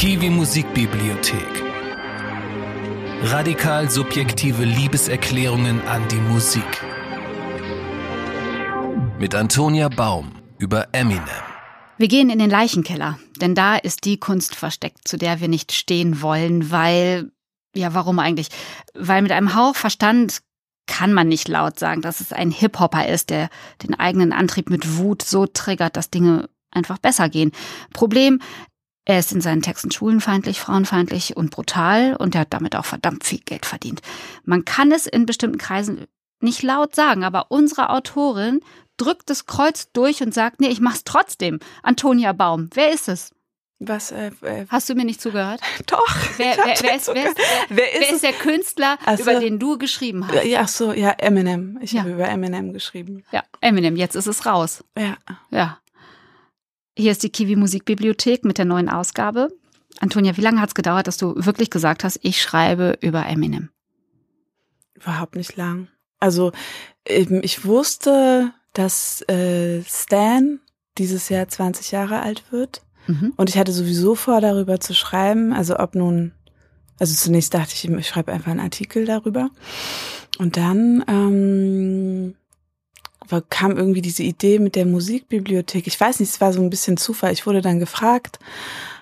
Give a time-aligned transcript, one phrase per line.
[0.00, 1.62] Kiwi Musikbibliothek.
[3.24, 6.64] Radikal subjektive Liebeserklärungen an die Musik.
[9.18, 11.20] Mit Antonia Baum über Eminem.
[11.98, 15.70] Wir gehen in den Leichenkeller, denn da ist die Kunst versteckt, zu der wir nicht
[15.72, 17.30] stehen wollen, weil,
[17.76, 18.48] ja, warum eigentlich?
[18.94, 20.40] Weil mit einem Hauch Verstand
[20.86, 23.50] kann man nicht laut sagen, dass es ein Hip-Hopper ist, der
[23.82, 27.52] den eigenen Antrieb mit Wut so triggert, dass Dinge einfach besser gehen.
[27.92, 28.40] Problem,
[29.04, 33.24] er ist in seinen Texten schwulenfeindlich, frauenfeindlich und brutal und er hat damit auch verdammt
[33.24, 34.02] viel Geld verdient.
[34.44, 36.06] Man kann es in bestimmten Kreisen
[36.40, 38.60] nicht laut sagen, aber unsere Autorin
[38.96, 41.58] drückt das Kreuz durch und sagt, nee, ich mach's trotzdem.
[41.82, 43.32] Antonia Baum, wer ist es?
[43.82, 44.12] Was?
[44.12, 45.60] Äh, äh, Hast du mir nicht zugehört?
[45.86, 46.16] Doch.
[46.36, 47.38] Wer, wer, wer, ist, wer, ist,
[48.02, 50.44] ist, ist, der Künstler, also, über den du geschrieben hast?
[50.44, 51.78] Ja, ach so, ja, Eminem.
[51.80, 52.00] Ich ja.
[52.00, 53.24] habe über Eminem geschrieben.
[53.32, 54.84] Ja, Eminem, jetzt ist es raus.
[54.98, 55.16] Ja.
[55.50, 55.78] Ja.
[56.96, 59.48] Hier ist die Kiwi Musikbibliothek mit der neuen Ausgabe.
[60.00, 63.70] Antonia, wie lange hat es gedauert, dass du wirklich gesagt hast, ich schreibe über Eminem?
[64.94, 65.88] Überhaupt nicht lang.
[66.18, 66.52] Also
[67.04, 70.60] ich wusste, dass äh, Stan
[70.98, 72.82] dieses Jahr 20 Jahre alt wird.
[73.06, 73.32] Mhm.
[73.36, 75.52] Und ich hatte sowieso vor, darüber zu schreiben.
[75.52, 76.32] Also ob nun,
[76.98, 79.50] also zunächst dachte ich, ich schreibe einfach einen Artikel darüber.
[80.38, 82.34] Und dann ähm,
[83.48, 85.86] kam irgendwie diese Idee mit der Musikbibliothek.
[85.86, 87.32] Ich weiß nicht, es war so ein bisschen Zufall.
[87.32, 88.38] Ich wurde dann gefragt,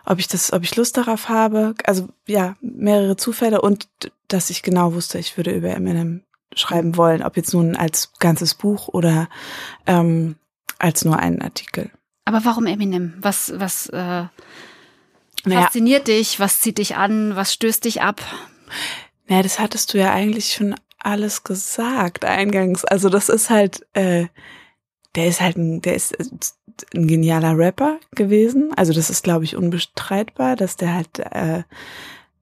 [0.05, 1.75] ob ich das, ob ich Lust darauf habe.
[1.85, 3.89] Also ja, mehrere Zufälle und
[4.29, 6.23] dass ich genau wusste, ich würde über Eminem
[6.55, 9.29] schreiben wollen, ob jetzt nun als ganzes Buch oder
[9.87, 10.37] ähm,
[10.79, 11.91] als nur einen Artikel.
[12.25, 13.15] Aber warum Eminem?
[13.21, 14.25] Was, was äh,
[15.45, 16.19] fasziniert naja.
[16.19, 16.41] dich?
[16.41, 17.37] Was zieht dich an?
[17.37, 18.21] Was stößt dich ab?
[19.29, 22.85] Naja, das hattest du ja eigentlich schon alles gesagt eingangs.
[22.85, 24.27] Also das ist halt, äh,
[25.15, 26.15] der ist halt ein, der ist
[26.95, 28.73] ein genialer Rapper gewesen.
[28.77, 31.63] Also das ist, glaube ich, unbestreitbar, dass der halt, äh,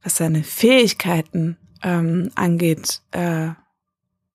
[0.02, 3.50] was seine Fähigkeiten ähm, angeht, äh,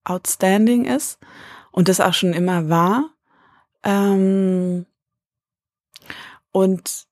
[0.03, 1.19] outstanding ist
[1.71, 3.11] und das auch schon immer war.
[3.83, 4.85] Ähm,
[6.51, 7.07] und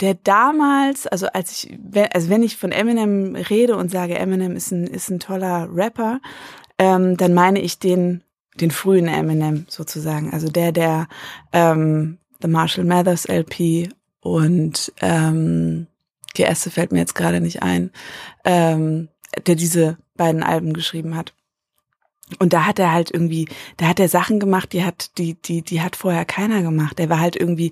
[0.00, 1.78] der damals, also als ich,
[2.12, 6.20] also wenn ich von Eminem rede und sage, Eminem ist ein, ist ein toller Rapper,
[6.78, 8.22] ähm, dann meine ich den,
[8.60, 10.32] den frühen Eminem sozusagen.
[10.32, 11.08] Also der, der
[11.52, 13.88] ähm, The Marshall Mathers LP
[14.20, 15.86] und ähm,
[16.36, 17.90] die erste fällt mir jetzt gerade nicht ein,
[18.44, 19.08] ähm,
[19.46, 21.32] der diese beiden Alben geschrieben hat.
[22.40, 25.62] Und da hat er halt irgendwie, da hat er Sachen gemacht, die hat, die, die,
[25.62, 26.98] die hat vorher keiner gemacht.
[26.98, 27.70] Der war halt irgendwie,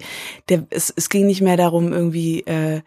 [0.48, 2.82] der, es, es ging nicht mehr darum, irgendwie äh,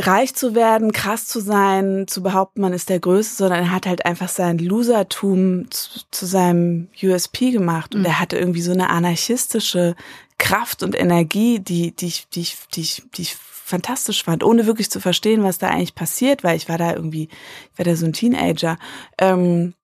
[0.00, 3.86] reich zu werden, krass zu sein, zu behaupten, man ist der Größte, sondern er hat
[3.86, 7.94] halt einfach sein Losertum zu, zu seinem USP gemacht.
[7.94, 8.06] Und mhm.
[8.06, 9.94] er hatte irgendwie so eine anarchistische
[10.38, 13.36] Kraft und Energie, die, die, die, die, die, die ich
[13.68, 17.28] fantastisch fand, ohne wirklich zu verstehen, was da eigentlich passiert, weil ich war da irgendwie,
[17.72, 18.78] ich war da so ein Teenager.
[19.18, 19.74] Ähm,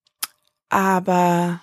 [0.71, 1.61] aber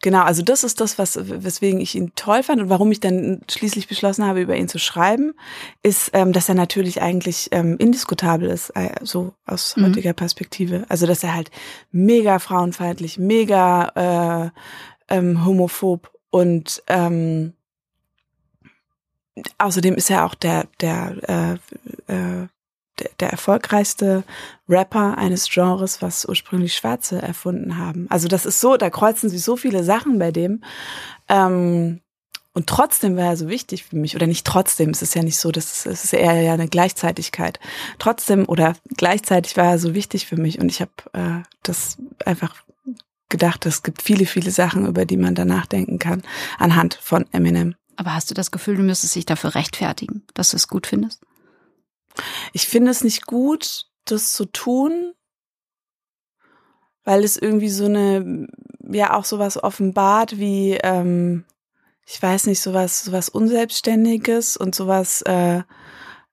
[0.00, 3.42] genau, also das ist das, was, weswegen ich ihn toll fand und warum ich dann
[3.50, 5.34] schließlich beschlossen habe, über ihn zu schreiben,
[5.82, 9.86] ist, ähm, dass er natürlich eigentlich ähm, indiskutabel ist, äh, so aus mhm.
[9.86, 10.86] heutiger Perspektive.
[10.88, 11.50] Also dass er halt
[11.92, 14.50] mega frauenfeindlich, mega
[15.10, 17.52] äh, ähm, homophob und ähm,
[19.58, 21.58] außerdem ist er auch der, der,
[22.08, 22.48] äh, äh,
[23.20, 24.22] der, erfolgreichste
[24.68, 28.06] Rapper eines Genres, was ursprünglich Schwarze erfunden haben.
[28.10, 30.62] Also das ist so, da kreuzen sich so viele Sachen bei dem.
[31.28, 32.00] Ähm,
[32.52, 34.14] und trotzdem war er so wichtig für mich.
[34.14, 37.58] Oder nicht trotzdem, es ist ja nicht so, das ist, ist eher ja eine Gleichzeitigkeit.
[37.98, 40.60] Trotzdem oder gleichzeitig war er so wichtig für mich.
[40.60, 42.54] Und ich habe äh, das einfach
[43.28, 46.22] gedacht, es gibt viele, viele Sachen, über die man da nachdenken kann,
[46.56, 47.74] anhand von Eminem.
[47.96, 51.22] Aber hast du das Gefühl, du müsstest dich dafür rechtfertigen, dass du es gut findest?
[52.52, 55.14] Ich finde es nicht gut, das zu tun,
[57.04, 58.48] weil es irgendwie so eine,
[58.80, 61.44] ja auch sowas offenbart wie, ähm,
[62.06, 65.62] ich weiß nicht, sowas, sowas Unselbstständiges und sowas, äh,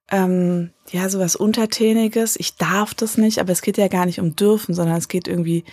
[0.09, 2.35] ähm, ja, sowas Untertäniges.
[2.37, 5.27] Ich darf das nicht, aber es geht ja gar nicht um dürfen, sondern es geht
[5.27, 5.63] irgendwie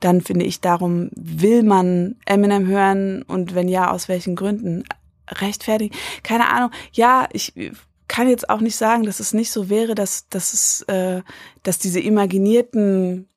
[0.00, 4.84] dann, finde ich, darum, will man Eminem hören und wenn ja, aus welchen Gründen?
[5.28, 5.94] Rechtfertigen.
[6.22, 6.70] Keine Ahnung.
[6.92, 7.52] Ja, ich
[8.08, 11.22] kann jetzt auch nicht sagen, dass es nicht so wäre, dass, dass es, äh,
[11.62, 13.28] dass diese imaginierten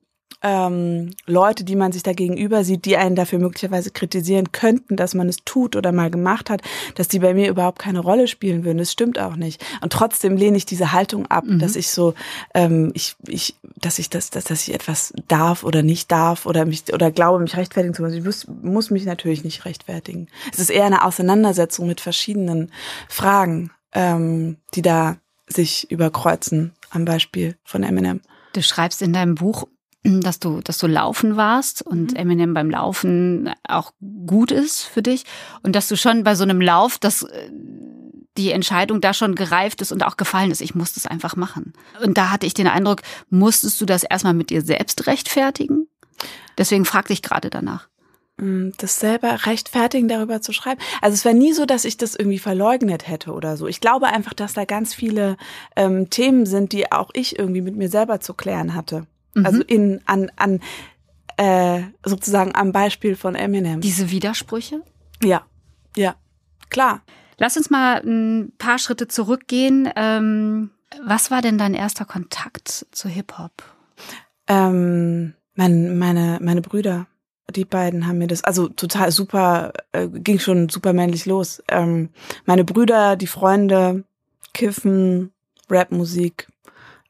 [0.41, 5.13] ähm, Leute, die man sich da gegenüber sieht, die einen dafür möglicherweise kritisieren könnten, dass
[5.13, 6.61] man es tut oder mal gemacht hat,
[6.95, 8.77] dass die bei mir überhaupt keine Rolle spielen würden.
[8.77, 9.63] Das stimmt auch nicht.
[9.81, 11.59] Und trotzdem lehne ich diese Haltung ab, mhm.
[11.59, 12.13] dass ich so,
[12.53, 16.65] ähm, ich, ich, dass ich das, dass, dass ich etwas darf oder nicht darf oder
[16.65, 18.17] mich oder glaube, mich rechtfertigen zu müssen.
[18.17, 20.27] Ich muss, muss mich natürlich nicht rechtfertigen.
[20.51, 22.71] Es ist eher eine Auseinandersetzung mit verschiedenen
[23.07, 23.71] Fragen.
[23.93, 28.21] ähm, die da sich überkreuzen, am Beispiel von Eminem.
[28.53, 29.67] Du schreibst in deinem Buch,
[30.03, 32.17] dass du, dass du laufen warst und mhm.
[32.17, 33.91] Eminem beim Laufen auch
[34.25, 35.25] gut ist für dich
[35.61, 37.49] und dass du schon bei so einem Lauf, dass äh,
[38.37, 40.61] die Entscheidung da schon gereift ist und auch gefallen ist.
[40.61, 41.73] Ich muss das einfach machen.
[42.01, 45.87] Und da hatte ich den Eindruck, musstest du das erstmal mit dir selbst rechtfertigen?
[46.57, 47.89] Deswegen fragte ich gerade danach.
[48.37, 50.79] Mm, das selber rechtfertigen, darüber zu schreiben.
[51.01, 53.67] Also es war nie so, dass ich das irgendwie verleugnet hätte oder so.
[53.67, 55.35] Ich glaube einfach, dass da ganz viele
[55.75, 59.05] ähm, Themen sind, die auch ich irgendwie mit mir selber zu klären hatte.
[59.39, 59.45] Mhm.
[59.45, 60.59] Also in an an
[61.37, 63.81] äh, sozusagen am Beispiel von Eminem.
[63.81, 64.81] Diese Widersprüche?
[65.23, 65.43] Ja,
[65.95, 66.15] ja,
[66.69, 67.01] klar.
[67.37, 69.89] Lass uns mal ein paar Schritte zurückgehen.
[69.95, 70.71] Ähm,
[71.05, 73.63] was war denn dein erster Kontakt zu Hip Hop?
[74.47, 77.07] Ähm, mein, meine meine Brüder
[77.51, 81.63] die beiden haben mir das, also total super, äh, ging schon super männlich los.
[81.67, 82.09] Ähm,
[82.45, 84.03] meine Brüder, die Freunde,
[84.53, 85.31] Kiffen,
[85.69, 86.47] Rapmusik,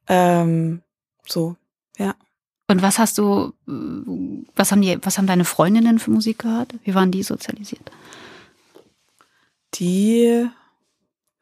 [0.07, 0.81] ähm,
[1.25, 1.55] so,
[2.00, 2.16] ja.
[2.68, 3.54] Und was hast du,
[4.56, 6.75] was haben die, was haben deine Freundinnen für Musik gehört?
[6.84, 7.92] Wie waren die sozialisiert?
[9.75, 10.48] Die,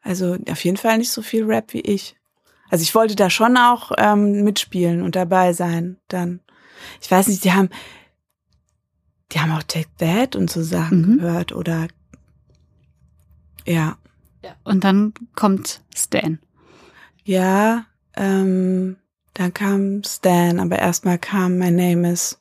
[0.00, 2.16] also auf jeden Fall nicht so viel Rap wie ich.
[2.70, 6.40] Also ich wollte da schon auch ähm, mitspielen und dabei sein dann.
[7.02, 7.68] Ich weiß nicht, die haben,
[9.32, 11.18] die haben auch Take That und so Sachen mhm.
[11.18, 11.88] gehört oder
[13.66, 13.98] ja.
[14.64, 16.38] Und dann kommt Stan.
[17.24, 17.84] Ja,
[18.16, 18.96] ähm,
[19.34, 22.38] dann kam Stan, aber erstmal kam My Name is,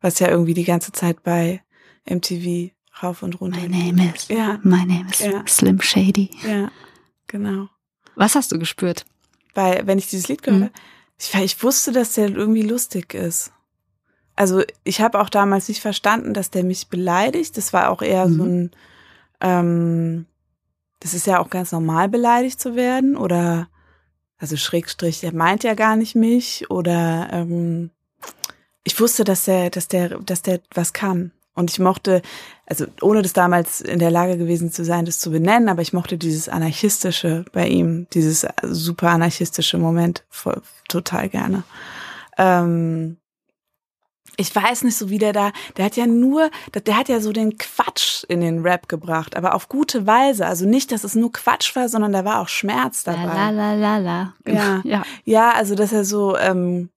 [0.00, 1.62] was ja irgendwie die ganze Zeit bei
[2.08, 2.72] MTV
[3.02, 3.60] rauf und runter.
[3.60, 4.28] My name is.
[4.28, 4.58] Ja.
[4.62, 5.44] My name is ja.
[5.46, 6.30] Slim Shady.
[6.46, 6.70] Ja,
[7.26, 7.68] genau.
[8.14, 9.04] Was hast du gespürt?
[9.54, 10.80] Weil, wenn ich dieses Lied gehört mhm.
[11.18, 13.52] ich, ich wusste, dass der irgendwie lustig ist
[14.38, 17.56] also ich habe auch damals nicht verstanden, dass der mich beleidigt.
[17.56, 18.34] Das war auch eher mhm.
[18.36, 18.70] so ein,
[19.40, 20.26] ähm,
[21.00, 23.68] das ist ja auch ganz normal, beleidigt zu werden oder
[24.38, 27.90] also Schrägstrich, der meint ja gar nicht mich oder ähm,
[28.84, 31.32] ich wusste, dass der, dass der, dass der was kann.
[31.54, 32.22] Und ich mochte,
[32.66, 35.92] also ohne das damals in der Lage gewesen zu sein, das zu benennen, aber ich
[35.92, 41.64] mochte dieses anarchistische bei ihm, dieses super anarchistische Moment voll, total gerne.
[42.38, 43.16] Ähm,
[44.38, 47.32] ich weiß nicht so wie der da, der hat ja nur, der hat ja so
[47.32, 50.46] den Quatsch in den Rap gebracht, aber auf gute Weise.
[50.46, 53.24] Also nicht, dass es nur Quatsch war, sondern da war auch Schmerz dabei.
[53.24, 54.34] La la la la.
[54.46, 55.02] Ja, ja.
[55.24, 56.88] ja also dass er so, ähm,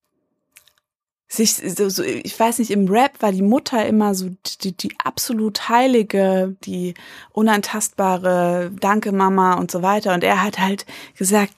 [1.27, 4.29] sich so, so, ich weiß nicht, im Rap war die Mutter immer so
[4.61, 6.93] die, die absolut heilige, die
[7.31, 10.13] unantastbare, danke Mama und so weiter.
[10.13, 10.85] Und er hat halt
[11.17, 11.53] gesagt,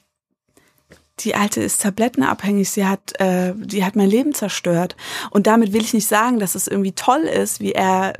[1.20, 4.96] die alte ist tablettenabhängig, sie hat, äh, die hat mein Leben zerstört.
[5.30, 8.14] Und damit will ich nicht sagen, dass es irgendwie toll ist, wie er,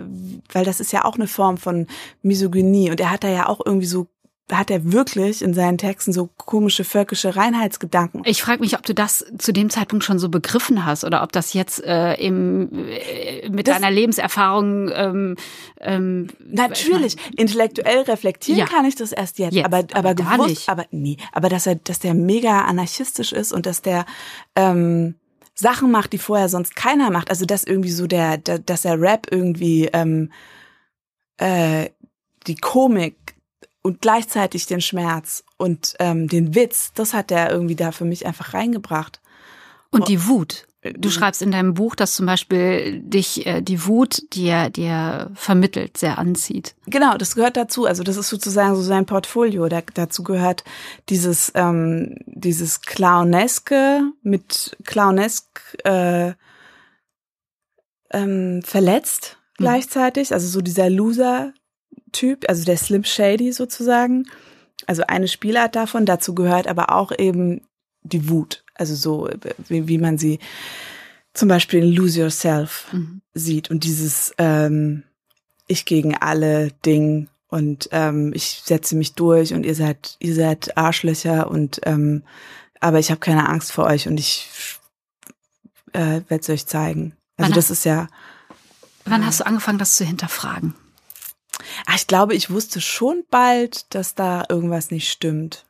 [0.52, 1.88] weil das ist ja auch eine Form von
[2.22, 2.90] Misogynie.
[2.90, 4.06] Und er hat da ja auch irgendwie so
[4.52, 8.22] hat er wirklich in seinen Texten so komische völkische Reinheitsgedanken.
[8.26, 11.32] Ich frage mich, ob du das zu dem Zeitpunkt schon so begriffen hast oder ob
[11.32, 15.36] das jetzt äh, im, äh, mit das, deiner Lebenserfahrung ähm,
[15.80, 18.66] ähm, natürlich intellektuell reflektieren ja.
[18.66, 20.68] kann ich das erst jetzt, jetzt aber aber, aber gewusst, nicht.
[20.68, 24.04] aber nee, aber dass er dass der mega anarchistisch ist und dass der
[24.56, 25.14] ähm,
[25.54, 27.30] Sachen macht, die vorher sonst keiner macht.
[27.30, 30.30] Also dass irgendwie so der, der dass der Rap irgendwie ähm,
[31.38, 31.88] äh,
[32.46, 33.16] die Komik
[33.84, 38.24] und gleichzeitig den Schmerz und ähm, den Witz, das hat er irgendwie da für mich
[38.24, 39.20] einfach reingebracht.
[39.90, 40.66] Und die Wut.
[40.82, 45.30] Du schreibst in deinem Buch, dass zum Beispiel dich äh, die Wut, die er dir
[45.34, 46.74] vermittelt, sehr anzieht.
[46.86, 47.84] Genau, das gehört dazu.
[47.84, 49.68] Also das ist sozusagen so sein Portfolio.
[49.68, 50.64] Da, dazu gehört
[51.10, 56.32] dieses ähm, dieses Clowneske mit Clownesk äh,
[58.12, 59.64] ähm, verletzt mhm.
[59.64, 60.32] gleichzeitig.
[60.32, 61.52] Also so dieser Loser
[62.14, 64.26] Typ, also der Slim Shady sozusagen.
[64.86, 66.06] Also eine Spielart davon.
[66.06, 67.60] Dazu gehört aber auch eben
[68.02, 68.64] die Wut.
[68.74, 69.28] Also so,
[69.68, 70.38] wie, wie man sie
[71.34, 73.20] zum Beispiel in Lose Yourself mhm.
[73.34, 73.70] sieht.
[73.70, 75.02] Und dieses ähm,
[75.66, 80.76] Ich gegen alle Ding und ähm, ich setze mich durch und ihr seid, ihr seid
[80.76, 82.22] Arschlöcher und ähm,
[82.80, 84.48] aber ich habe keine Angst vor euch und ich
[85.92, 87.16] äh, werde es euch zeigen.
[87.36, 88.08] Also wann das ist ja.
[89.04, 90.74] Wann hast du angefangen, das zu hinterfragen?
[91.86, 95.66] Ach, ich glaube, ich wusste schon bald, dass da irgendwas nicht stimmt.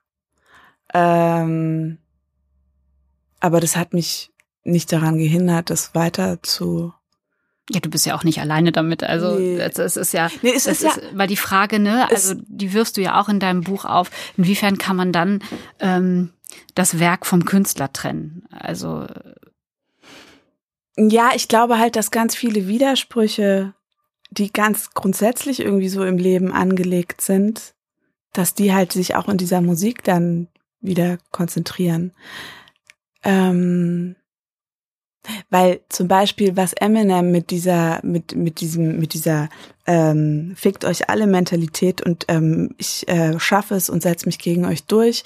[0.93, 1.99] Ähm,
[3.41, 4.33] aber das hat mich
[4.63, 6.95] nicht daran gehindert, das weiter zu.
[7.71, 9.03] Ja, du bist ja auch nicht alleine damit.
[9.03, 9.59] Also nee.
[9.59, 12.97] es ist ja, nee, es ist, ja, ist, weil die Frage, ne, also die wirfst
[12.97, 14.11] du ja auch in deinem Buch auf.
[14.37, 15.43] Inwiefern kann man dann
[15.81, 16.33] ähm,
[16.75, 18.47] das Werk vom Künstler trennen?
[18.51, 19.07] Also
[20.97, 23.75] ja, ich glaube halt, dass ganz viele Widersprüche
[24.39, 27.75] die ganz grundsätzlich irgendwie so im Leben angelegt sind,
[28.33, 30.49] dass die halt sich auch in dieser Musik dann
[30.81, 32.13] wieder konzentrieren.
[33.23, 34.17] Ähm,
[35.49, 39.49] weil zum Beispiel, was Eminem mit dieser, mit, mit diesem, mit dieser
[39.87, 44.67] ähm, fickt euch alle Mentalität und ähm, ich äh, schaffe es und setze mich gegen
[44.67, 45.25] euch durch.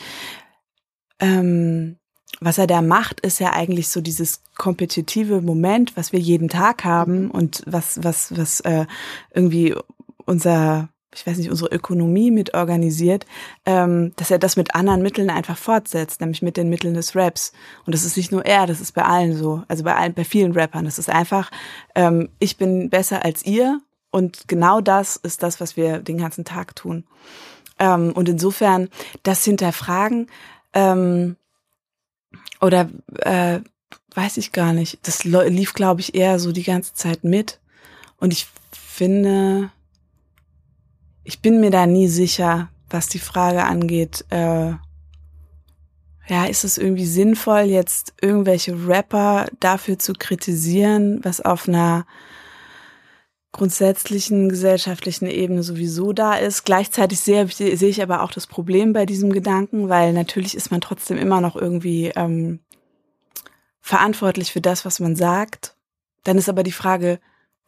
[1.18, 1.96] Ähm,
[2.40, 6.84] was er da macht, ist ja eigentlich so dieses kompetitive Moment, was wir jeden Tag
[6.84, 8.86] haben und was, was, was äh,
[9.32, 9.74] irgendwie
[10.24, 13.24] unser ich weiß nicht, unsere Ökonomie mit organisiert,
[13.64, 17.52] ähm, dass er das mit anderen Mitteln einfach fortsetzt, nämlich mit den Mitteln des Raps.
[17.86, 20.24] Und das ist nicht nur er, das ist bei allen so, also bei allen, bei
[20.24, 20.84] vielen Rappern.
[20.84, 21.50] Das ist einfach,
[21.94, 23.80] ähm, ich bin besser als ihr
[24.10, 27.04] und genau das ist das, was wir den ganzen Tag tun.
[27.78, 28.88] Ähm, und insofern
[29.22, 30.28] das hinterfragen
[30.74, 31.36] ähm,
[32.60, 32.88] oder
[33.20, 33.60] äh,
[34.14, 34.98] weiß ich gar nicht.
[35.02, 37.60] Das lief, glaube ich, eher so die ganze Zeit mit.
[38.18, 39.70] Und ich finde,
[41.24, 44.24] ich bin mir da nie sicher, was die Frage angeht.
[44.30, 44.72] Äh,
[46.28, 52.06] ja, ist es irgendwie sinnvoll, jetzt irgendwelche Rapper dafür zu kritisieren, was auf einer
[53.58, 56.64] grundsätzlichen gesellschaftlichen Ebene sowieso da ist.
[56.64, 60.80] Gleichzeitig sehe, sehe ich aber auch das Problem bei diesem Gedanken, weil natürlich ist man
[60.80, 62.60] trotzdem immer noch irgendwie ähm,
[63.80, 65.74] verantwortlich für das, was man sagt.
[66.22, 67.18] Dann ist aber die Frage,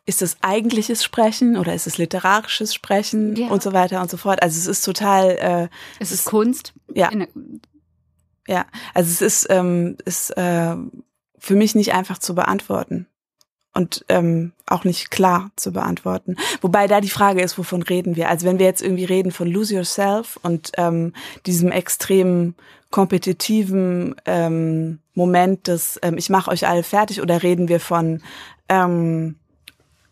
[0.06, 3.48] ist es eigentliches Sprechen oder ist es literarisches Sprechen ja.
[3.48, 4.42] und so weiter und so fort.
[4.44, 5.30] Also es ist total.
[5.40, 5.68] Äh,
[5.98, 6.72] es, ist Kunst.
[6.94, 7.10] Ja.
[8.46, 10.76] Ja, also es ist, ähm, ist äh,
[11.38, 13.06] für mich nicht einfach zu beantworten
[13.74, 16.36] und ähm, auch nicht klar zu beantworten.
[16.60, 18.28] Wobei da die Frage ist, wovon reden wir?
[18.28, 21.12] Also wenn wir jetzt irgendwie reden von Lose Yourself und ähm,
[21.46, 22.54] diesem extremen
[22.90, 28.20] kompetitiven ähm, Moment des ähm, Ich mache euch alle fertig oder reden wir von
[28.68, 29.36] ähm,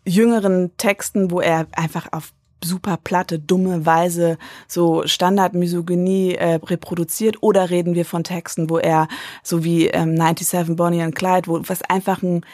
[0.05, 2.31] jüngeren Texten, wo er einfach auf
[2.63, 4.37] super platte, dumme Weise
[4.67, 9.07] so Standardmisogynie äh, reproduziert oder reden wir von Texten, wo er
[9.43, 12.45] so wie ähm, 97 Bonnie and Clyde, wo was einfach ein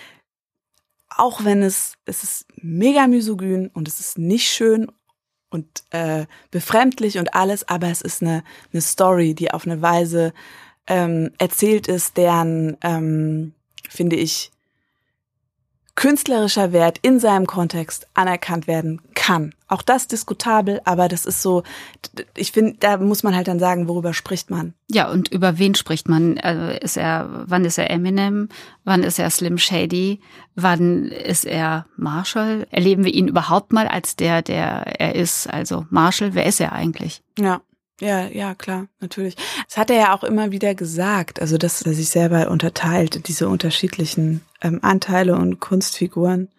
[1.09, 4.91] auch wenn es es ist mega misogyn und es ist nicht schön
[5.49, 8.43] und äh, befremdlich und alles, aber es ist eine
[8.73, 10.33] eine Story, die auf eine Weise
[10.87, 13.53] ähm, erzählt ist, deren ähm,
[13.89, 14.51] finde ich
[15.95, 19.53] künstlerischer Wert in seinem Kontext anerkannt werden kann.
[19.67, 21.63] Auch das diskutabel, aber das ist so,
[22.35, 24.73] ich finde, da muss man halt dann sagen, worüber spricht man.
[24.91, 26.37] Ja, und über wen spricht man?
[26.37, 28.49] Also ist er, wann ist er Eminem?
[28.83, 30.19] Wann ist er Slim Shady?
[30.53, 32.67] Wann ist er Marshall?
[32.71, 35.47] Erleben wir ihn überhaupt mal als der, der er ist?
[35.47, 37.23] Also Marshall, wer ist er eigentlich?
[37.39, 37.61] Ja.
[38.01, 39.35] Ja, ja, klar, natürlich.
[39.67, 43.47] Das hat er ja auch immer wieder gesagt, also dass er sich selber unterteilt, diese
[43.47, 46.49] unterschiedlichen ähm, Anteile und Kunstfiguren.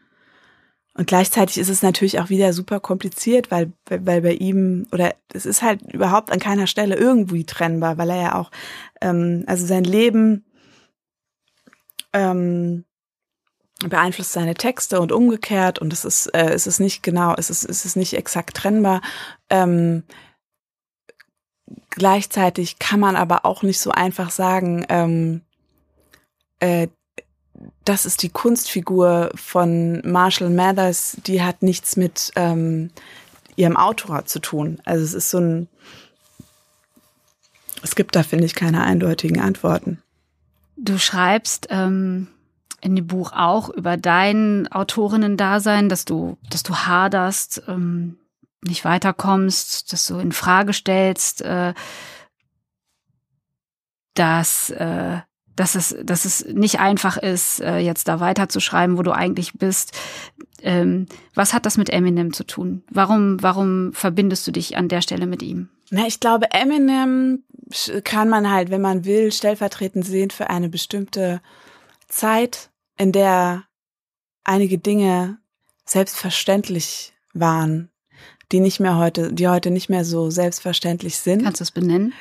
[0.94, 5.44] Und gleichzeitig ist es natürlich auch wieder super kompliziert, weil, weil bei ihm, oder es
[5.44, 8.50] ist halt überhaupt an keiner Stelle irgendwie trennbar, weil er ja auch,
[9.02, 10.46] ähm, also sein Leben
[12.14, 12.86] ähm,
[13.86, 17.68] beeinflusst seine Texte und umgekehrt und es ist, äh, es ist nicht genau, es ist,
[17.68, 19.02] es ist nicht exakt trennbar.
[19.50, 20.04] Ähm,
[21.90, 25.40] Gleichzeitig kann man aber auch nicht so einfach sagen, ähm,
[26.60, 26.88] äh,
[27.84, 32.90] das ist die Kunstfigur von Marshall Mathers, die hat nichts mit ähm,
[33.56, 34.80] ihrem Autor zu tun.
[34.84, 35.68] Also es ist so ein,
[37.82, 40.02] es gibt da, finde ich, keine eindeutigen Antworten.
[40.76, 42.28] Du schreibst ähm,
[42.80, 48.18] in dem Buch auch über dein Autorinnen-Dasein, dass du, dass du haderst, ähm,
[48.66, 51.74] nicht weiterkommst, dass du in Frage stellst, äh,
[54.14, 55.18] dass, äh,
[55.54, 59.92] dass, es, dass es nicht einfach ist, äh, jetzt da weiterzuschreiben, wo du eigentlich bist.
[60.62, 62.82] Ähm, was hat das mit Eminem zu tun?
[62.90, 65.68] Warum, warum verbindest du dich an der Stelle mit ihm?
[65.90, 67.44] Na, ich glaube, Eminem
[68.04, 71.40] kann man halt, wenn man will, stellvertretend sehen für eine bestimmte
[72.08, 73.64] Zeit, in der
[74.44, 75.38] einige Dinge
[75.84, 77.90] selbstverständlich waren
[78.52, 81.42] die nicht mehr heute, die heute nicht mehr so selbstverständlich sind.
[81.42, 82.12] Kannst du es benennen?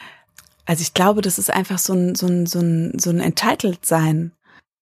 [0.66, 4.32] Also ich glaube, das ist einfach so ein, so ein, so ein, so ein Entitled-Sein.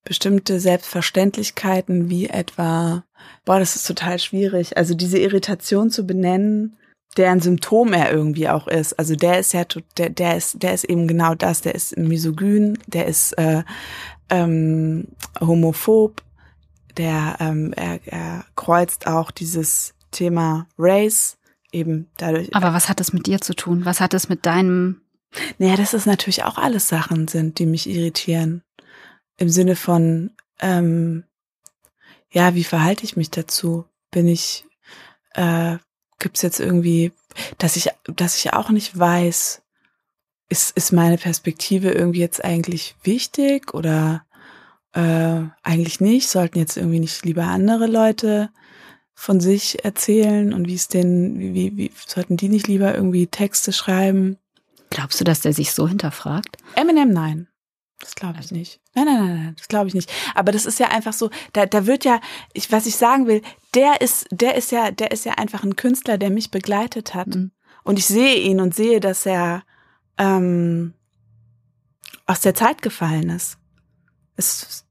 [0.06, 3.04] Bestimmte Selbstverständlichkeiten wie etwa,
[3.46, 4.78] boah, das ist total schwierig.
[4.78, 6.78] Also diese Irritation zu benennen,
[7.18, 8.98] deren Symptom er irgendwie auch ist.
[9.00, 9.64] Also der ist ja,
[9.98, 11.62] der, der ist, der ist eben genau das.
[11.62, 13.64] Der ist misogyn, der ist äh,
[14.30, 15.10] ähm,
[15.40, 16.22] homophob,
[16.98, 21.38] der ähm, er, er kreuzt auch dieses Thema Race
[21.74, 22.56] eben dadurch.
[22.56, 23.86] Aber was hat das mit dir zu tun?
[23.86, 25.02] Was hat es mit deinem?
[25.58, 28.62] Naja, dass es natürlich auch alles Sachen sind, die mich irritieren.
[29.38, 31.24] Im Sinne von, ähm,
[32.32, 33.86] ja, wie verhalte ich mich dazu?
[34.12, 34.66] Bin ich,
[35.34, 35.78] äh,
[36.20, 37.12] gibt's jetzt irgendwie,
[37.58, 39.64] dass ich, dass ich auch nicht weiß,
[40.50, 44.24] ist, ist meine Perspektive irgendwie jetzt eigentlich wichtig oder
[44.94, 46.30] äh, eigentlich nicht?
[46.30, 48.52] Sollten jetzt irgendwie nicht lieber andere Leute
[49.14, 53.28] von sich erzählen und wie es denn, wie, wie, wie sollten die nicht lieber irgendwie
[53.28, 54.38] Texte schreiben?
[54.90, 56.58] Glaubst du, dass der sich so hinterfragt?
[56.76, 57.48] Eminem, nein.
[58.00, 58.82] Das glaube ich nicht.
[58.96, 60.12] Nein, nein, nein, nein, das glaube ich nicht.
[60.36, 62.20] Aber das ist ja einfach so, da, da wird ja,
[62.52, 63.42] ich, was ich sagen will,
[63.74, 67.28] der ist, der ist ja, der ist ja einfach ein Künstler, der mich begleitet hat.
[67.28, 67.52] Mhm.
[67.84, 69.64] Und ich sehe ihn und sehe, dass er
[70.18, 70.94] ähm,
[72.26, 73.58] aus der Zeit gefallen ist.
[74.36, 74.86] Das,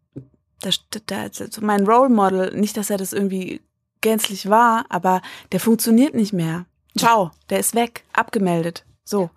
[0.60, 3.60] das, das, mein Role Model, nicht, dass er das irgendwie
[4.02, 6.66] gänzlich war, aber der funktioniert nicht mehr.
[6.96, 8.84] Ciao, der ist weg, abgemeldet.
[9.04, 9.30] So.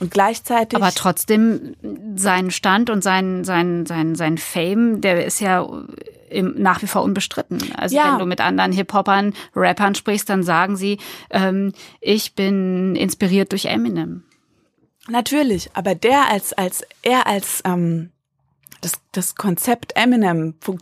[0.00, 0.76] Und gleichzeitig.
[0.76, 1.76] Aber trotzdem
[2.16, 5.66] sein Stand und sein, sein, sein, sein Fame, der ist ja
[6.30, 7.62] im, nach wie vor unbestritten.
[7.76, 8.12] Also Ja.
[8.12, 10.98] wenn du mit anderen Hip-Hopern, Rappern sprichst, dann sagen sie,
[11.30, 14.24] ähm, ich bin inspiriert durch Eminem.
[15.08, 18.10] Natürlich, aber der als, als, er als, ähm,
[18.80, 20.78] das, das Konzept Eminem fun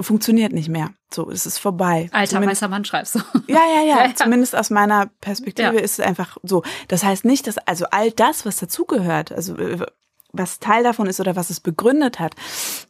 [0.00, 0.90] funktioniert nicht mehr.
[1.12, 2.08] So, es ist vorbei.
[2.12, 3.18] Alter Zumindest- weißer Mann schreibst du.
[3.46, 4.14] Ja, ja, ja, Ja, ja.
[4.14, 5.80] Zumindest aus meiner Perspektive Ja.
[5.80, 6.62] ist es einfach so.
[6.88, 9.86] Das heißt nicht, dass also all das, was dazugehört, also äh,
[10.32, 12.34] was Teil davon ist oder was es begründet hat,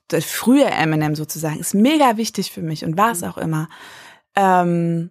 [0.09, 3.69] das frühe Eminem sozusagen, ist mega wichtig für mich und war es auch immer.
[4.35, 5.11] Ähm,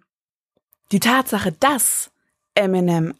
[0.92, 2.10] die Tatsache, dass
[2.54, 3.14] Eminem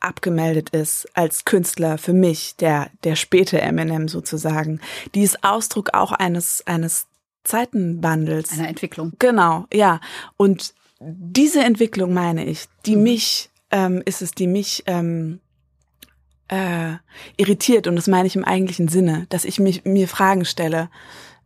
[0.00, 4.80] abgemeldet ist als Künstler für mich, der, der späte Eminem sozusagen,
[5.14, 7.06] die ist Ausdruck auch eines, eines
[7.44, 8.52] Zeitenwandels.
[8.52, 9.12] Einer Entwicklung.
[9.18, 10.00] Genau, ja.
[10.36, 15.40] Und diese Entwicklung meine ich, die mich ähm, ist es, die mich ähm,
[16.48, 16.94] äh,
[17.36, 20.88] irritiert und das meine ich im eigentlichen Sinne, dass ich mich mir Fragen stelle,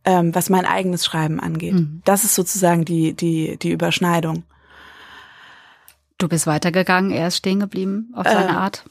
[0.04, 1.74] ähm, was mein eigenes Schreiben angeht.
[1.74, 2.02] Mhm.
[2.04, 4.44] Das ist sozusagen die die die Überschneidung.
[6.20, 8.84] Du bist weitergegangen, er ist stehen geblieben auf seine Äh, Art.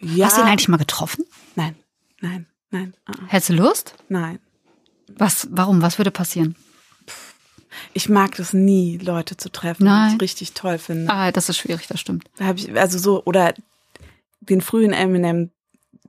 [0.00, 1.24] Ja, Hast du ihn eigentlich mal getroffen?
[1.54, 1.76] nein,
[2.20, 3.94] nein, nein, uh -uh, Hättest du Lust?
[4.08, 4.40] nein.
[5.16, 5.82] Was, warum?
[5.82, 6.56] Was würde passieren?
[7.92, 11.10] Ich mag das nie, Leute zu treffen, die ich richtig toll finde.
[11.12, 12.24] Ah, das ist schwierig, das stimmt.
[12.38, 13.54] Da habe ich also so oder
[14.40, 15.50] den frühen Eminem,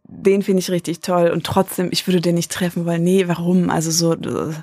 [0.03, 3.03] den finde ich richtig toll und trotzdem ich würde den nicht treffen wollen.
[3.03, 3.69] Nee, warum?
[3.69, 4.53] Also so äh,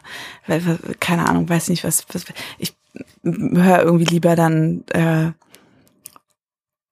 [0.49, 2.25] weil- keine Ahnung, weiß nicht was, was
[2.59, 2.75] ich
[3.23, 5.31] höre irgendwie lieber dann äh,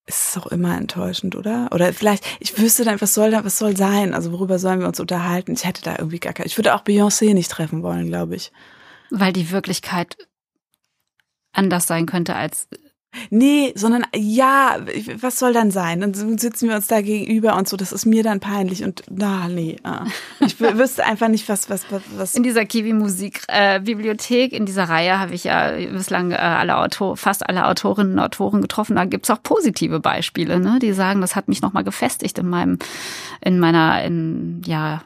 [0.07, 1.69] ist es auch immer enttäuschend, oder?
[1.73, 4.15] Oder vielleicht, ich wüsste dann, was soll da, was soll sein?
[4.15, 5.53] Also worüber sollen wir uns unterhalten?
[5.53, 6.47] Ich hätte da irgendwie gar keine.
[6.47, 8.53] Ich würde auch Beyoncé nicht treffen wollen, glaube ich.
[9.11, 10.17] Weil die Wirklichkeit
[11.53, 12.69] anders sein könnte als
[13.31, 14.79] Nee, sondern ja,
[15.20, 16.01] was soll dann sein?
[16.01, 19.48] Dann sitzen wir uns da gegenüber und so, das ist mir dann peinlich und na,
[19.48, 19.77] nee.
[19.83, 20.05] ah.
[20.40, 21.85] Ich wü- wüsste einfach nicht, was, was,
[22.16, 22.35] was.
[22.35, 27.66] In dieser Kiwi-Musik-Bibliothek, in dieser Reihe habe ich ja bislang äh, alle Autor, fast alle
[27.66, 28.96] Autorinnen und Autoren getroffen.
[28.96, 30.79] Da gibt's auch positive Beispiele, ne?
[30.81, 32.79] die sagen, das hat mich nochmal gefestigt in meinem,
[33.40, 35.03] in meiner, in, ja,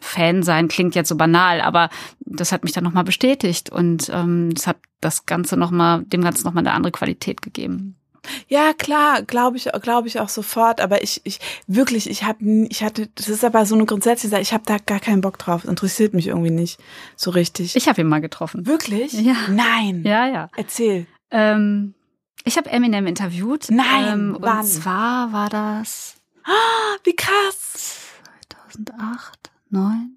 [0.00, 4.52] Fan sein klingt jetzt so banal, aber das hat mich dann nochmal bestätigt und ähm,
[4.54, 7.96] das hat das Ganze nochmal, dem Ganzen nochmal eine andere Qualität gegeben.
[8.48, 12.82] Ja, klar, glaube ich, glaube ich auch sofort, aber ich, ich, wirklich, ich habe, ich
[12.82, 15.64] hatte, das ist aber so eine grundsätzliche Sache, ich habe da gar keinen Bock drauf,
[15.64, 16.78] interessiert mich irgendwie nicht
[17.16, 17.76] so richtig.
[17.76, 18.66] Ich habe ihn mal getroffen.
[18.66, 19.12] wirklich?
[19.14, 19.36] Ja.
[19.48, 20.02] Nein.
[20.04, 20.50] Ja, ja.
[20.56, 21.06] Erzähl.
[21.30, 21.94] Ähm,
[22.44, 23.70] ich habe Eminem interviewt.
[23.70, 24.60] Nein, ähm, wann?
[24.60, 27.98] Und zwar war das Ah, wie krass.
[28.72, 29.39] 2008,
[29.70, 30.16] 9.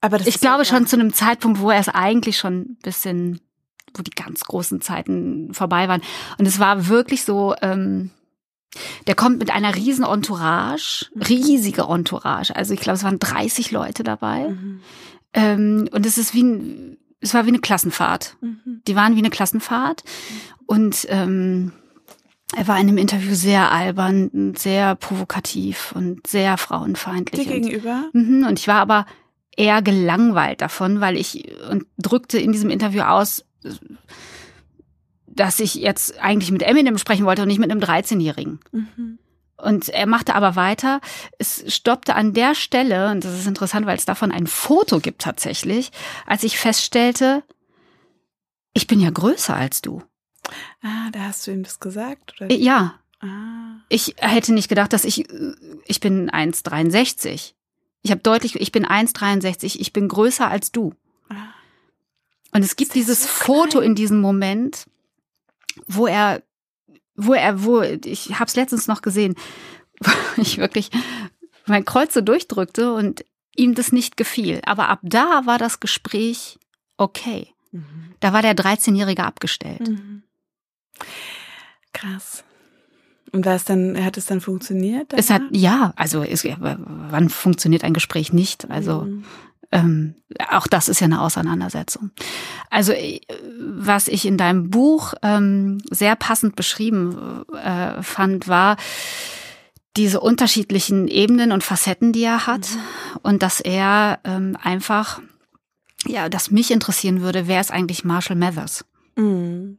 [0.00, 3.40] Aber das Ich glaube schon zu einem Zeitpunkt, wo er es eigentlich schon ein bisschen,
[3.94, 6.02] wo die ganz großen Zeiten vorbei waren.
[6.38, 8.10] Und es war wirklich so, ähm,
[9.06, 12.54] der kommt mit einer riesen Entourage, riesige Entourage.
[12.54, 14.48] Also ich glaube, es waren 30 Leute dabei.
[14.48, 14.80] Mhm.
[15.34, 18.36] Ähm, und es ist wie ein, es war wie eine Klassenfahrt.
[18.40, 18.82] Mhm.
[18.86, 20.02] Die waren wie eine Klassenfahrt.
[20.66, 21.72] Und ähm,
[22.56, 27.46] er war in dem Interview sehr albern, und sehr provokativ und sehr frauenfeindlich.
[27.46, 28.04] Dir Und- gegenüber?
[28.12, 29.06] Mhm, und ich war aber
[29.56, 33.44] eher gelangweilt davon, weil ich und drückte in diesem Interview aus,
[35.26, 38.60] dass ich jetzt eigentlich mit Eminem sprechen wollte und nicht mit einem 13-Jährigen.
[38.72, 39.18] Mhm.
[39.56, 41.00] Und er machte aber weiter.
[41.38, 45.22] Es stoppte an der Stelle, und das ist interessant, weil es davon ein Foto gibt
[45.22, 45.92] tatsächlich,
[46.26, 47.44] als ich feststellte,
[48.74, 50.02] ich bin ja größer als du.
[50.82, 52.34] Ah, da hast du ihm das gesagt?
[52.40, 52.50] Oder?
[52.50, 53.76] Äh, Ja, Ah.
[53.88, 55.54] ich hätte nicht gedacht, dass ich, äh,
[55.86, 57.54] ich bin 1,63.
[58.02, 60.92] Ich habe deutlich, ich bin 1,63, ich bin größer als du.
[61.28, 61.34] Ah.
[62.52, 64.86] Und es gibt dieses so Foto in diesem Moment,
[65.86, 66.42] wo er,
[67.14, 69.36] wo er, wo, ich habe es letztens noch gesehen,
[70.00, 70.90] wo ich wirklich
[71.66, 73.24] mein Kreuz so durchdrückte und
[73.54, 74.60] ihm das nicht gefiel.
[74.64, 76.58] Aber ab da war das Gespräch
[76.96, 77.54] okay.
[77.70, 78.14] Mhm.
[78.18, 79.88] Da war der 13-Jährige abgestellt.
[79.88, 80.24] Mhm.
[81.92, 82.44] Krass.
[83.32, 85.12] Und war es dann, hat es dann funktioniert?
[85.14, 88.70] Es hat, ja, also es, wann funktioniert ein Gespräch nicht?
[88.70, 89.24] Also mhm.
[89.72, 90.14] ähm,
[90.50, 92.10] auch das ist ja eine Auseinandersetzung.
[92.68, 93.20] Also äh,
[93.58, 98.76] was ich in deinem Buch ähm, sehr passend beschrieben äh, fand, war
[99.96, 102.68] diese unterschiedlichen Ebenen und Facetten, die er hat.
[102.70, 103.18] Mhm.
[103.22, 105.22] Und dass er ähm, einfach,
[106.06, 108.84] ja, dass mich interessieren würde, wer ist eigentlich Marshall Mathers?
[109.16, 109.78] Mhm.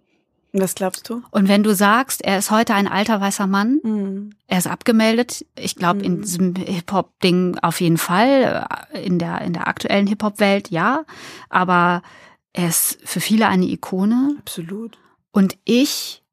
[0.56, 1.24] Was glaubst du?
[1.32, 4.30] Und wenn du sagst, er ist heute ein alter weißer Mann, mhm.
[4.46, 6.06] er ist abgemeldet, ich glaube mhm.
[6.06, 11.06] in diesem Hip-Hop-Ding auf jeden Fall, in der, in der aktuellen Hip-Hop-Welt ja,
[11.50, 12.04] aber
[12.54, 14.36] er ist für viele eine Ikone.
[14.38, 15.00] Absolut.
[15.32, 16.24] Und ich,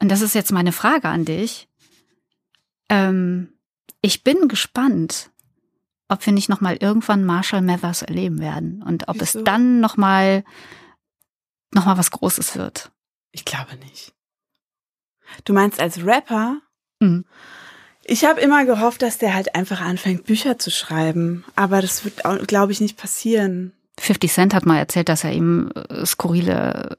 [0.00, 1.66] und das ist jetzt meine Frage an dich,
[2.90, 3.54] ähm,
[4.02, 5.30] ich bin gespannt,
[6.08, 9.38] ob wir nicht nochmal irgendwann Marshall Mathers erleben werden und ob Wieso?
[9.38, 10.44] es dann nochmal
[11.72, 12.92] noch mal was Großes wird.
[13.36, 14.14] Ich glaube nicht.
[15.44, 16.58] Du meinst als Rapper?
[17.00, 17.26] Mhm.
[18.02, 21.44] Ich habe immer gehofft, dass der halt einfach anfängt, Bücher zu schreiben.
[21.54, 23.72] Aber das wird, glaube ich, nicht passieren.
[23.98, 26.96] 50 Cent hat mal erzählt, dass er ihm äh, skurrile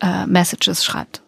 [0.00, 1.22] äh, Messages schreibt.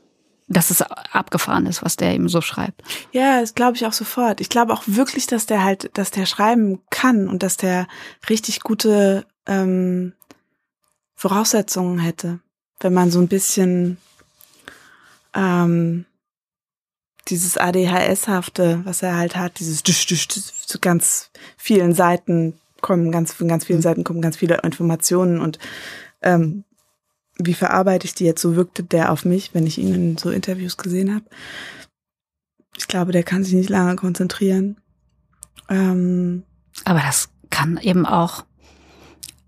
[0.48, 2.82] Dass es abgefahren ist, was der ihm so schreibt.
[3.12, 4.40] Ja, das glaube ich auch sofort.
[4.40, 7.88] Ich glaube auch wirklich, dass der halt, dass der schreiben kann und dass der
[8.30, 10.14] richtig gute ähm,
[11.14, 12.40] Voraussetzungen hätte
[12.80, 13.98] wenn man so ein bisschen
[15.34, 16.04] ähm,
[17.28, 23.64] dieses ADHS-hafte, was er halt hat, dieses zu ganz vielen Seiten kommen, ganz von ganz
[23.64, 23.84] vielen mhm.
[23.84, 25.58] Seiten kommen ganz viele Informationen und
[26.22, 26.64] ähm,
[27.38, 28.40] wie verarbeite ich die jetzt?
[28.40, 31.24] So wirkte der auf mich, wenn ich ihn in so Interviews gesehen habe.
[32.78, 34.80] Ich glaube, der kann sich nicht lange konzentrieren.
[35.68, 36.44] Ähm,
[36.84, 38.44] Aber das kann eben auch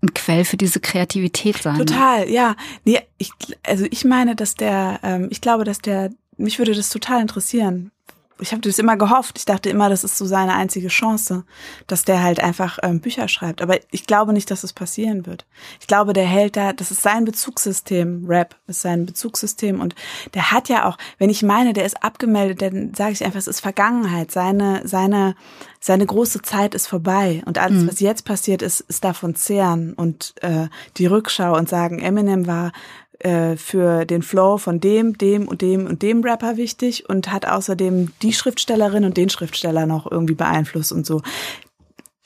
[0.01, 1.77] ein Quell für diese Kreativität sein.
[1.77, 2.55] Total, ja.
[2.85, 3.31] Nee, ich,
[3.63, 7.91] also ich meine, dass der, ähm, ich glaube, dass der, mich würde das total interessieren,
[8.39, 9.37] ich habe das immer gehofft.
[9.37, 11.43] Ich dachte immer, das ist so seine einzige Chance,
[11.87, 13.61] dass der halt einfach ähm, Bücher schreibt.
[13.61, 15.45] Aber ich glaube nicht, dass es passieren wird.
[15.79, 18.25] Ich glaube, der hält da, das ist sein Bezugssystem.
[18.27, 19.95] Rap ist sein Bezugssystem und
[20.33, 23.47] der hat ja auch, wenn ich meine, der ist abgemeldet, dann sage ich einfach, es
[23.47, 24.31] ist Vergangenheit.
[24.31, 25.35] Seine seine
[25.79, 27.87] seine große Zeit ist vorbei und alles, mhm.
[27.87, 32.71] was jetzt passiert ist, ist davon zehren und äh, die Rückschau und sagen, Eminem war
[33.19, 37.45] äh, für den Flow von dem, dem und dem und dem Rapper wichtig und hat
[37.45, 41.21] außerdem die Schriftstellerin und den Schriftsteller noch irgendwie beeinflusst und so.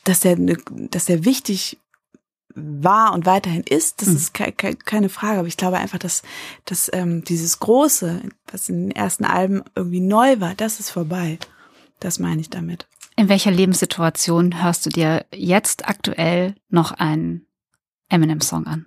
[0.03, 1.79] Dass der, dass der wichtig
[2.55, 4.15] war und weiterhin ist, das mhm.
[4.15, 5.39] ist ke ke keine Frage.
[5.39, 6.21] Aber ich glaube einfach, dass,
[6.65, 11.39] dass ähm, dieses Große, was in den ersten Alben irgendwie neu war, das ist vorbei.
[11.99, 12.87] Das meine ich damit.
[13.15, 17.45] In welcher Lebenssituation hörst du dir jetzt aktuell noch einen
[18.09, 18.85] Eminem-Song an?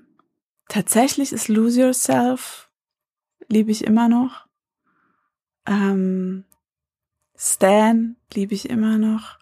[0.68, 2.70] Tatsächlich ist Lose Yourself,
[3.48, 4.46] liebe ich immer noch.
[5.66, 6.44] Ähm,
[7.36, 9.38] Stan liebe ich immer noch.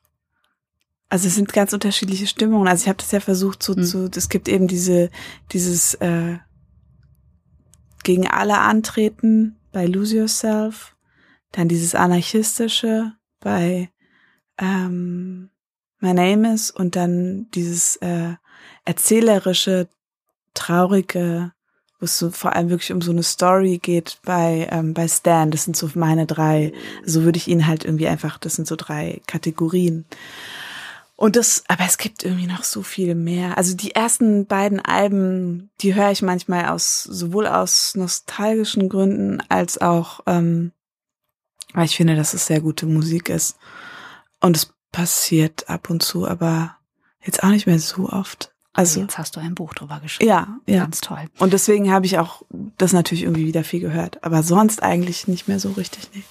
[1.08, 2.66] Also es sind ganz unterschiedliche Stimmungen.
[2.66, 3.84] Also ich habe das ja versucht so mhm.
[3.84, 5.10] zu, es gibt eben diese,
[5.52, 6.38] dieses äh,
[8.02, 10.96] gegen alle antreten bei Lose Yourself,
[11.52, 13.90] dann dieses anarchistische bei
[14.58, 15.50] ähm,
[16.00, 18.34] My Name is und dann dieses äh,
[18.84, 19.88] erzählerische
[20.54, 21.52] traurige,
[22.00, 25.50] wo es so vor allem wirklich um so eine Story geht bei, ähm, bei Stan.
[25.50, 26.72] Das sind so meine drei,
[27.04, 30.04] so würde ich ihn halt irgendwie einfach, das sind so drei Kategorien.
[31.16, 33.56] Und das, aber es gibt irgendwie noch so viel mehr.
[33.56, 39.80] Also die ersten beiden Alben, die höre ich manchmal aus, sowohl aus nostalgischen Gründen als
[39.80, 40.72] auch, ähm,
[41.72, 43.56] weil ich finde, dass es sehr gute Musik ist.
[44.40, 46.76] Und es passiert ab und zu, aber
[47.22, 48.53] jetzt auch nicht mehr so oft.
[48.74, 50.28] Also jetzt hast du ein Buch drüber geschrieben.
[50.28, 50.80] Ja, ja.
[50.80, 51.26] Ganz toll.
[51.38, 52.42] Und deswegen habe ich auch
[52.76, 54.22] das natürlich irgendwie wieder viel gehört.
[54.22, 56.10] Aber sonst eigentlich nicht mehr so richtig.
[56.12, 56.24] Nee.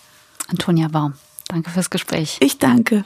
[0.50, 1.14] Antonia Baum,
[1.48, 2.38] danke fürs Gespräch.
[2.42, 3.06] Ich danke.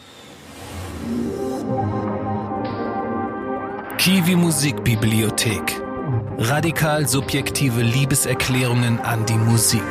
[3.97, 5.82] Kiwi Musikbibliothek.
[6.39, 9.84] Radikal subjektive Liebeserklärungen an die Musik.